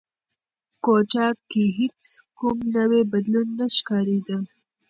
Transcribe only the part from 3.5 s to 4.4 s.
نه ښکارېده.